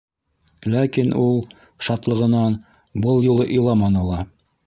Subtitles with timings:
[0.75, 1.35] Ләкин ул,
[1.89, 2.57] шатлығынан,
[3.05, 4.27] был юлы иламаны ла.